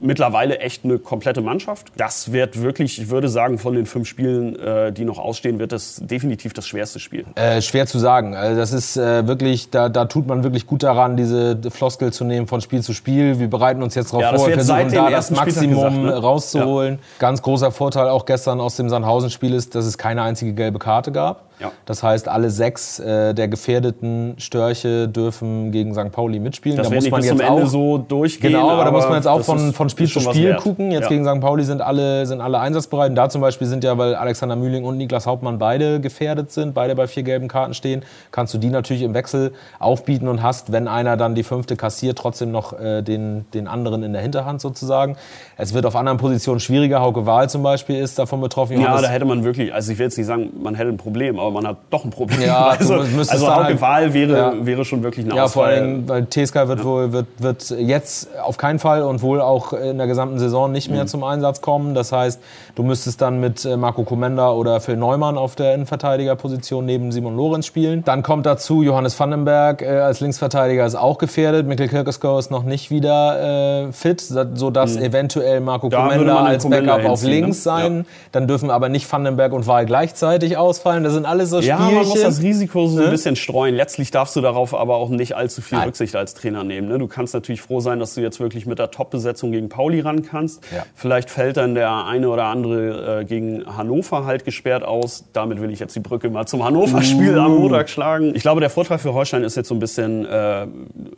mittlerweile 0.00 0.58
echt 0.58 0.84
eine 0.84 0.98
komplette 0.98 1.40
Mannschaft. 1.40 1.88
Das 1.96 2.32
wird 2.32 2.62
wirklich, 2.62 3.00
ich 3.00 3.10
würde 3.10 3.28
sagen, 3.28 3.58
von 3.58 3.74
den 3.74 3.86
fünf 3.86 4.08
Spielen, 4.08 4.58
äh, 4.58 4.92
die 4.92 5.04
noch 5.04 5.18
ausstehen, 5.18 5.58
wird 5.58 5.72
das 5.72 6.00
definitiv 6.02 6.52
das 6.52 6.66
schwerste 6.66 7.00
Spiel. 7.00 7.24
Äh, 7.34 7.60
schwer 7.62 7.86
zu 7.86 7.98
sagen. 7.98 8.34
Also 8.34 8.56
das 8.56 8.72
ist 8.72 8.96
äh, 8.96 9.26
wirklich, 9.26 9.70
da, 9.70 9.88
da 9.88 10.04
tut 10.04 10.26
man 10.26 10.44
wirklich 10.44 10.66
gut 10.66 10.82
daran, 10.82 11.16
diese 11.16 11.58
Floskel 11.70 12.12
zu 12.12 12.24
nehmen 12.24 12.46
von 12.46 12.60
Spiel 12.60 12.82
zu 12.82 12.92
Spiel. 12.92 13.38
Wir 13.38 13.48
bereiten 13.48 13.82
uns 13.82 13.94
jetzt 13.94 14.12
darauf 14.12 14.22
ja, 14.22 14.36
vor, 14.36 14.46
wir 14.46 14.54
versuchen 14.54 14.92
da 14.92 15.10
das 15.10 15.30
Maximum 15.30 15.74
gesagt, 15.74 15.96
ne? 15.96 16.16
rauszuholen. 16.16 16.94
Ja. 16.94 17.00
Ganz 17.18 17.42
großer 17.42 17.72
Vorteil 17.72 18.08
auch 18.08 18.24
gestern 18.24 18.60
aus 18.60 18.76
dem 18.76 18.88
Sandhausen-Spiel 18.88 19.54
ist, 19.54 19.74
dass 19.74 19.84
es 19.84 19.98
keine 19.98 20.22
einzige 20.22 20.52
gelbe 20.54 20.78
Karte 20.78 21.12
gab. 21.12 21.48
Ja. 21.60 21.72
Das 21.86 22.02
heißt, 22.02 22.28
alle 22.28 22.50
sechs 22.50 23.00
äh, 23.00 23.34
der 23.34 23.48
gefährdeten 23.48 24.34
Störche 24.38 25.08
dürfen 25.08 25.72
gegen 25.72 25.92
St. 25.92 26.12
Pauli 26.12 26.38
mitspielen. 26.38 26.78
Das 26.78 26.88
da 26.88 26.94
muss 26.94 27.10
man 27.10 27.22
jetzt 27.22 27.42
auch 27.42 27.66
so 27.66 27.98
durchgehen. 27.98 28.52
Genau, 28.52 28.70
aber 28.70 28.84
da 28.84 28.90
muss 28.92 29.04
man 29.04 29.14
jetzt 29.14 29.26
auch 29.26 29.42
von, 29.42 29.72
von 29.72 29.87
Spiel 29.88 30.08
zu 30.08 30.20
Spiel 30.20 30.54
gucken. 30.56 30.90
Jetzt 30.90 31.04
ja. 31.04 31.08
gegen 31.08 31.24
St. 31.24 31.40
Pauli 31.40 31.64
sind 31.64 31.82
alle, 31.82 32.26
sind 32.26 32.40
alle 32.40 32.58
einsatzbereit. 32.58 33.10
Und 33.10 33.16
da 33.16 33.28
zum 33.28 33.40
Beispiel 33.40 33.66
sind 33.66 33.84
ja, 33.84 33.96
weil 33.98 34.14
Alexander 34.14 34.56
Mühling 34.56 34.84
und 34.84 34.96
Niklas 34.96 35.26
Hauptmann 35.26 35.58
beide 35.58 36.00
gefährdet 36.00 36.50
sind, 36.52 36.74
beide 36.74 36.94
bei 36.94 37.06
vier 37.06 37.22
gelben 37.22 37.48
Karten 37.48 37.74
stehen, 37.74 38.04
kannst 38.30 38.54
du 38.54 38.58
die 38.58 38.70
natürlich 38.70 39.02
im 39.02 39.14
Wechsel 39.14 39.52
aufbieten 39.78 40.28
und 40.28 40.42
hast, 40.42 40.72
wenn 40.72 40.88
einer 40.88 41.16
dann 41.16 41.34
die 41.34 41.42
fünfte 41.42 41.76
kassiert, 41.76 42.18
trotzdem 42.18 42.50
noch 42.50 42.78
äh, 42.78 43.02
den, 43.02 43.46
den 43.54 43.68
anderen 43.68 44.02
in 44.02 44.12
der 44.12 44.22
Hinterhand 44.22 44.60
sozusagen. 44.60 45.16
Es 45.56 45.74
wird 45.74 45.86
auf 45.86 45.96
anderen 45.96 46.18
Positionen 46.18 46.60
schwieriger. 46.60 47.00
Hauke 47.00 47.26
Wahl 47.26 47.48
zum 47.50 47.62
Beispiel 47.62 47.96
ist 47.96 48.18
davon 48.18 48.40
betroffen. 48.40 48.80
Ja, 48.80 49.00
da 49.00 49.08
hätte 49.08 49.24
man 49.24 49.44
wirklich, 49.44 49.72
also 49.72 49.92
ich 49.92 49.98
will 49.98 50.06
jetzt 50.06 50.18
nicht 50.18 50.26
sagen, 50.26 50.50
man 50.62 50.74
hätte 50.74 50.90
ein 50.90 50.96
Problem, 50.96 51.38
aber 51.38 51.50
man 51.50 51.66
hat 51.66 51.78
doch 51.90 52.04
ein 52.04 52.10
Problem. 52.10 52.42
Ja, 52.42 52.68
also, 52.68 52.94
also 52.94 53.48
Hauke 53.48 53.64
halt, 53.64 53.80
Wahl 53.80 54.14
wäre, 54.14 54.36
ja. 54.36 54.54
wäre 54.60 54.84
schon 54.84 55.02
wirklich 55.02 55.26
ein 55.26 55.34
ja, 55.34 55.44
Ausfall. 55.44 55.72
Ja, 55.72 55.78
vor 55.78 55.86
allem, 55.86 56.08
weil 56.08 56.26
TSK 56.26 56.54
wird, 56.68 56.78
ja. 56.78 56.84
wohl, 56.84 57.12
wird, 57.12 57.26
wird 57.38 57.70
jetzt 57.70 58.28
auf 58.40 58.56
keinen 58.56 58.78
Fall 58.78 59.02
und 59.02 59.22
wohl 59.22 59.40
auch 59.40 59.72
in 59.80 59.98
der 59.98 60.06
gesamten 60.06 60.38
Saison 60.38 60.70
nicht 60.70 60.90
mehr 60.90 61.04
mhm. 61.04 61.08
zum 61.08 61.24
Einsatz 61.24 61.60
kommen. 61.60 61.94
Das 61.94 62.12
heißt, 62.12 62.40
du 62.74 62.82
müsstest 62.82 63.20
dann 63.20 63.40
mit 63.40 63.64
äh, 63.64 63.76
Marco 63.76 64.04
Komenda 64.04 64.52
oder 64.52 64.80
Phil 64.80 64.96
Neumann 64.96 65.38
auf 65.38 65.54
der 65.54 65.74
Innenverteidigerposition 65.74 66.84
neben 66.84 67.12
Simon 67.12 67.36
Lorenz 67.36 67.66
spielen. 67.66 68.02
Dann 68.04 68.22
kommt 68.22 68.46
dazu, 68.46 68.82
Johannes 68.82 69.18
Vandenberg 69.18 69.82
äh, 69.82 69.86
als 69.86 70.20
Linksverteidiger 70.20 70.86
ist 70.86 70.94
auch 70.94 71.18
gefährdet. 71.18 71.66
Mikkel 71.66 71.88
Kirkesko 71.88 72.38
ist 72.38 72.50
noch 72.50 72.64
nicht 72.64 72.90
wieder 72.90 73.86
äh, 73.88 73.92
fit, 73.92 74.20
sodass 74.20 74.96
mhm. 74.96 75.02
eventuell 75.02 75.60
Marco 75.60 75.90
Komenda 75.90 76.44
als 76.44 76.68
Backup 76.68 77.04
auf 77.04 77.22
ne? 77.22 77.30
links 77.30 77.62
sein. 77.62 78.06
Dann 78.32 78.46
dürfen 78.46 78.70
aber 78.70 78.88
nicht 78.88 79.10
Vandenberg 79.10 79.52
und 79.52 79.66
Wahl 79.66 79.86
gleichzeitig 79.86 80.56
ausfallen. 80.56 81.04
Das 81.04 81.12
sind 81.12 81.26
alles 81.26 81.50
so 81.50 81.62
Spielchen. 81.62 81.78
Ja, 81.78 81.90
man 81.90 82.06
muss 82.06 82.22
das 82.22 82.42
Risiko 82.42 82.86
so 82.86 82.98
ein 82.98 83.04
ne? 83.04 83.10
bisschen 83.10 83.36
streuen. 83.36 83.74
Letztlich 83.74 84.10
darfst 84.10 84.36
du 84.36 84.40
darauf 84.40 84.74
aber 84.74 84.96
auch 84.96 85.08
nicht 85.08 85.36
allzu 85.36 85.62
viel 85.62 85.78
Nein. 85.78 85.88
Rücksicht 85.88 86.16
als 86.16 86.34
Trainer 86.34 86.64
nehmen. 86.64 86.88
Ne? 86.88 86.98
Du 86.98 87.06
kannst 87.06 87.34
natürlich 87.34 87.60
froh 87.60 87.80
sein, 87.80 87.98
dass 87.98 88.14
du 88.14 88.20
jetzt 88.20 88.40
wirklich 88.40 88.66
mit 88.66 88.78
der 88.78 88.90
Top-Besetzung 88.90 89.52
gegen 89.52 89.67
Pauli 89.68 90.00
ran 90.00 90.22
kannst. 90.22 90.64
Ja. 90.72 90.84
Vielleicht 90.94 91.30
fällt 91.30 91.56
dann 91.56 91.74
der 91.74 92.06
eine 92.06 92.28
oder 92.28 92.44
andere 92.44 93.20
äh, 93.20 93.24
gegen 93.24 93.64
Hannover 93.66 94.24
halt 94.24 94.44
gesperrt 94.44 94.84
aus. 94.84 95.24
Damit 95.32 95.60
will 95.60 95.70
ich 95.70 95.78
jetzt 95.80 95.94
die 95.96 96.00
Brücke 96.00 96.30
mal 96.30 96.46
zum 96.46 96.64
Hannover-Spiel 96.64 97.36
uh. 97.36 97.42
am 97.42 97.56
Montag 97.56 97.88
schlagen. 97.88 98.34
Ich 98.34 98.42
glaube, 98.42 98.60
der 98.60 98.70
Vorteil 98.70 98.98
für 98.98 99.14
Holstein 99.14 99.44
ist 99.44 99.56
jetzt 99.56 99.68
so 99.68 99.74
ein 99.74 99.80
bisschen, 99.80 100.26
äh, 100.26 100.66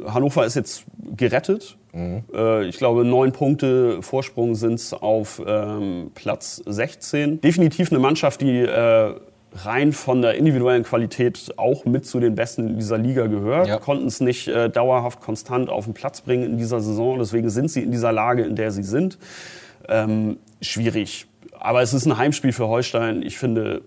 Hannover 0.07 0.45
ist 0.45 0.57
jetzt 0.57 0.85
gerettet. 1.16 1.76
Mhm. 1.92 2.25
Äh, 2.35 2.66
ich 2.66 2.78
glaube, 2.78 3.04
neun 3.04 3.33
Punkte 3.33 4.02
Vorsprung 4.02 4.54
sind 4.54 4.75
es 4.75 4.92
auf 4.92 5.42
ähm, 5.47 6.11
Platz 6.14 6.62
16. 6.66 7.40
Definitiv 7.40 7.90
eine 7.90 8.00
Mannschaft, 8.00 8.40
die 8.40 8.61
äh, 8.61 9.14
rein 9.52 9.92
von 9.92 10.23
der 10.23 10.35
individuellen 10.35 10.85
Qualität 10.85 11.52
auch 11.57 11.85
mit 11.85 12.07
zu 12.07 12.21
den 12.21 12.35
Besten 12.35 12.69
in 12.69 12.76
dieser 12.78 12.99
Liga 12.99 13.26
gehört. 13.26 13.69
Ja. 13.69 13.78
Konnten 13.78 14.07
es 14.07 14.21
nicht 14.21 14.49
äh, 14.49 14.71
dauerhaft 14.71 15.21
konstant 15.21 15.69
auf 15.69 15.85
den 15.85 15.95
Platz 15.95 16.21
bringen 16.21 16.45
in 16.45 16.59
dieser 16.59 16.80
Saison. 16.80 17.19
Deswegen 17.19 17.50
sind 17.50 17.71
sie 17.71 17.83
in 17.83 17.90
dieser 17.90 18.12
Lage, 18.12 18.42
in 18.42 18.57
der 18.57 18.71
sie 18.71 18.83
sind. 18.83 19.19
Ähm, 19.88 20.38
schwierig. 20.61 21.26
Aber 21.59 21.83
es 21.83 21.92
ist 21.92 22.07
ein 22.07 22.16
Heimspiel 22.16 22.52
für 22.52 22.69
Holstein. 22.69 23.23
Ich 23.23 23.38
finde, 23.38 23.83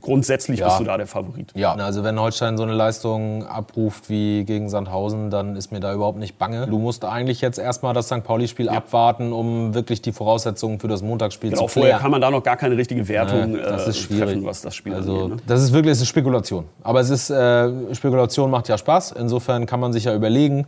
grundsätzlich 0.00 0.60
ja. 0.60 0.68
bist 0.68 0.80
du 0.80 0.84
da 0.84 0.96
der 0.96 1.06
Favorit. 1.06 1.52
Ja, 1.54 1.74
also 1.74 2.04
wenn 2.04 2.18
Holstein 2.20 2.56
so 2.56 2.62
eine 2.62 2.72
Leistung 2.72 3.46
abruft 3.46 4.08
wie 4.08 4.44
gegen 4.44 4.68
Sandhausen, 4.68 5.30
dann 5.30 5.56
ist 5.56 5.72
mir 5.72 5.80
da 5.80 5.92
überhaupt 5.92 6.18
nicht 6.18 6.38
bange. 6.38 6.66
Du 6.66 6.78
musst 6.78 7.04
eigentlich 7.04 7.40
jetzt 7.40 7.58
erstmal 7.58 7.94
das 7.94 8.06
St. 8.06 8.24
Pauli-Spiel 8.24 8.66
ja. 8.66 8.72
abwarten, 8.72 9.32
um 9.32 9.74
wirklich 9.74 10.02
die 10.02 10.12
Voraussetzungen 10.12 10.80
für 10.80 10.88
das 10.88 11.02
Montagsspiel 11.02 11.50
genau, 11.50 11.66
zu 11.66 11.72
klären. 11.72 11.86
Vorher 11.88 11.98
kann 12.00 12.10
man 12.10 12.20
da 12.20 12.30
noch 12.30 12.42
gar 12.42 12.56
keine 12.56 12.76
richtige 12.76 13.06
Wertung 13.08 13.52
nee, 13.52 13.58
das 13.58 13.88
ist 13.88 13.96
äh, 13.96 14.00
schwierig. 14.00 14.24
treffen, 14.24 14.44
was 14.44 14.62
das 14.62 14.74
Spiel 14.74 14.94
also, 14.94 15.24
angeht. 15.24 15.36
Ne? 15.36 15.42
Das 15.46 15.62
ist 15.62 15.72
wirklich 15.72 15.92
das 15.92 16.02
ist 16.02 16.08
Spekulation. 16.08 16.64
Aber 16.82 17.00
es 17.00 17.10
ist, 17.10 17.30
äh, 17.30 17.94
Spekulation 17.94 18.50
macht 18.50 18.68
ja 18.68 18.78
Spaß. 18.78 19.12
Insofern 19.12 19.66
kann 19.66 19.80
man 19.80 19.92
sich 19.92 20.04
ja 20.04 20.14
überlegen, 20.14 20.66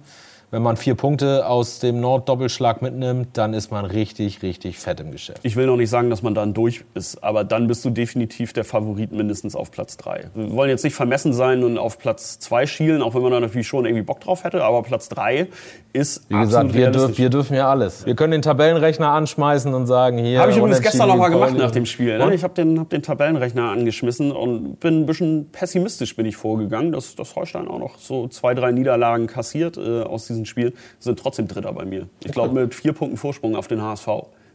wenn 0.51 0.63
man 0.63 0.77
vier 0.77 0.97
Punkte 0.97 1.47
aus 1.47 1.79
dem 1.79 2.01
Nord-Doppelschlag 2.01 2.83
mitnimmt, 2.83 3.29
dann 3.35 3.55
ist 3.55 3.71
man 3.71 3.85
richtig, 3.85 4.43
richtig 4.43 4.79
fett 4.79 4.99
im 5.01 5.13
Geschäft. 5.13 5.41
Ich 5.43 5.55
will 5.55 5.67
noch 5.67 5.77
nicht 5.77 5.91
sagen, 5.91 6.11
dass 6.11 6.23
man 6.23 6.35
dann 6.35 6.55
durch 6.55 6.85
ist, 6.95 7.23
aber 7.23 7.45
dann 7.45 7.69
bist 7.69 7.85
du 7.85 7.91
definitiv 7.91 8.53
der 8.53 8.65
Favorit 8.65 9.13
mindestens 9.13 9.55
auf 9.55 9.71
Platz 9.71 9.97
drei. 9.97 10.31
Wir 10.35 10.53
wollen 10.53 10.71
jetzt 10.71 10.83
nicht 10.83 10.95
vermessen 10.95 11.33
sein 11.33 11.63
und 11.63 11.79
auf 11.79 11.99
Platz 11.99 12.39
zwei 12.41 12.67
schielen, 12.67 13.03
auch 13.03 13.15
wenn 13.15 13.23
man 13.23 13.31
da 13.31 13.41
natürlich 13.41 13.69
schon 13.69 13.85
irgendwie 13.85 14.03
Bock 14.03 14.21
drauf 14.21 14.45
hätte, 14.45 14.65
aber 14.65 14.83
Platz 14.83 15.09
drei 15.09 15.49
ist 15.93 16.29
Wie 16.29 16.39
gesagt, 16.39 16.75
wir, 16.75 16.91
dürf, 16.91 17.19
wir, 17.19 17.31
dürfen 17.31 17.55
ja 17.55 17.69
alles. 17.69 18.07
Wir 18.07 18.15
können 18.15 18.33
den 18.33 18.43
Tabellenrechner 18.43 19.09
anschmeißen 19.09 19.73
und 19.75 19.87
sagen, 19.87 20.19
hier. 20.19 20.41
Habe 20.41 20.53
ich 20.53 20.59
übrigens 20.59 20.81
gestern 20.81 21.09
noch 21.09 21.17
mal 21.17 21.29
gemacht 21.29 21.57
nach 21.57 21.71
dem 21.71 21.87
Spiel. 21.87 22.19
Ne? 22.19 22.35
Ich 22.35 22.43
habe 22.43 22.55
den, 22.55 22.79
hab 22.79 22.91
den 22.91 23.03
Tabellenrechner 23.03 23.71
angeschmissen 23.71 24.33
und 24.33 24.79
bin 24.81 25.01
ein 25.01 25.07
bisschen 25.07 25.51
pessimistisch 25.51 26.17
bin 26.17 26.27
ich 26.27 26.37
vorgegangen, 26.37 26.93
dass, 26.93 27.15
dass 27.15 27.35
Holstein 27.37 27.69
auch 27.69 27.79
noch 27.79 27.99
so 27.99 28.29
zwei, 28.29 28.55
drei 28.55 28.73
Niederlagen 28.73 29.27
kassiert 29.27 29.77
äh, 29.77 30.03
aus 30.03 30.27
diesem 30.27 30.40
Spiel, 30.47 30.73
sind 30.99 31.19
trotzdem 31.19 31.49
Dritter 31.49 31.73
bei 31.73 31.85
mir. 31.85 32.09
Ich 32.25 32.33
glaube 32.33 32.55
mit 32.55 32.75
vier 32.75 32.93
Punkten 32.93 33.17
Vorsprung 33.17 33.57
auf 33.57 33.69
den 33.69 33.83
HSV. 33.83 34.09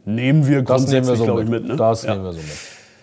Nehmen 0.04 0.46
wir 0.46 0.62
grundsätzlich, 0.62 1.22
glaube 1.22 1.42
ich, 1.42 1.48
mit. 1.48 1.66
Ne? 1.66 1.76
Das 1.76 2.04
ja. 2.04 2.12
nehmen 2.12 2.24
wir 2.24 2.32
so 2.32 2.38
mit. 2.38 2.56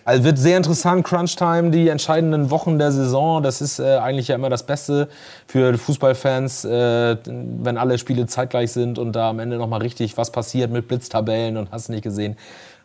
Also 0.06 0.24
wird 0.24 0.38
sehr 0.38 0.58
interessant, 0.58 1.04
Crunch 1.04 1.34
Time, 1.36 1.70
die 1.70 1.88
entscheidenden 1.88 2.50
Wochen 2.50 2.78
der 2.78 2.92
Saison. 2.92 3.42
Das 3.42 3.62
ist 3.62 3.78
äh, 3.78 3.96
eigentlich 3.96 4.28
ja 4.28 4.34
immer 4.34 4.50
das 4.50 4.64
Beste 4.64 5.08
für 5.46 5.76
Fußballfans, 5.78 6.66
äh, 6.66 7.16
wenn 7.24 7.78
alle 7.78 7.96
Spiele 7.96 8.26
zeitgleich 8.26 8.72
sind 8.72 8.98
und 8.98 9.12
da 9.12 9.30
am 9.30 9.38
Ende 9.38 9.56
nochmal 9.56 9.80
richtig 9.80 10.18
was 10.18 10.30
passiert 10.30 10.70
mit 10.70 10.88
Blitztabellen 10.88 11.56
und 11.56 11.72
hast 11.72 11.88
nicht 11.88 12.02
gesehen. 12.02 12.36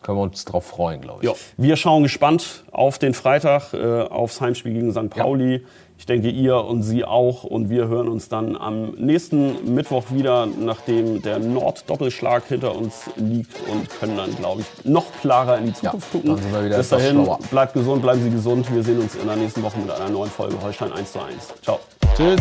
Können 0.02 0.18
wir 0.18 0.22
uns 0.24 0.46
darauf 0.46 0.66
freuen, 0.66 1.02
glaube 1.02 1.20
ich. 1.22 1.30
Ja, 1.30 1.36
wir 1.58 1.76
schauen 1.76 2.04
gespannt 2.04 2.64
auf 2.72 3.00
den 3.00 3.14
Freitag, 3.14 3.74
äh, 3.74 4.04
aufs 4.04 4.40
Heimspiel 4.40 4.74
gegen 4.74 4.94
St. 4.94 5.10
Pauli. 5.10 5.56
Ja. 5.56 5.60
Ich 6.00 6.06
denke, 6.06 6.30
ihr 6.30 6.56
und 6.56 6.82
Sie 6.82 7.04
auch. 7.04 7.44
Und 7.44 7.70
wir 7.70 7.90
hören 7.90 8.08
uns 8.08 8.30
dann 8.30 8.56
am 8.56 8.92
nächsten 8.92 9.76
Mittwoch 9.76 10.06
wieder, 10.12 10.48
nachdem 10.48 11.22
der 11.22 11.40
Nord-Doppelschlag 11.40 12.46
hinter 12.48 12.74
uns 12.74 13.10
liegt 13.18 13.54
und 13.70 13.90
können 14.00 14.16
dann, 14.16 14.34
glaube 14.38 14.62
ich, 14.62 14.86
noch 14.86 15.06
klarer 15.20 15.58
in 15.58 15.66
die 15.66 15.74
Zukunft 15.74 16.08
ja, 16.14 16.20
gucken. 16.22 16.70
Bis 16.70 16.90
dahin, 16.90 17.24
schlauer. 17.24 17.40
bleibt 17.52 17.74
gesund, 17.74 18.02
bleiben 18.02 18.24
Sie 18.24 18.30
gesund. 18.30 18.74
Wir 18.74 18.82
sehen 18.82 19.00
uns 19.00 19.16
in 19.16 19.28
der 19.28 19.36
nächsten 19.36 19.62
Woche 19.62 19.78
mit 19.78 19.92
einer 19.92 20.10
neuen 20.10 20.32
Folge 20.32 20.56
Holstein 20.62 20.94
1 20.94 21.12
zu 21.12 21.20
1. 21.20 21.36
Ciao. 21.62 21.80
Tschüss. 22.16 22.40